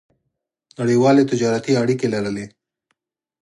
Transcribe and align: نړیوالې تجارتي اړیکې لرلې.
نړیوالې 0.79 1.23
تجارتي 1.31 1.73
اړیکې 1.81 2.07
لرلې. 2.13 2.45